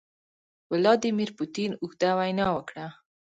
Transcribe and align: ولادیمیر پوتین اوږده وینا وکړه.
ولادیمیر 0.71 1.29
پوتین 1.37 1.71
اوږده 1.81 2.09
وینا 2.17 2.47
وکړه. 2.55 2.85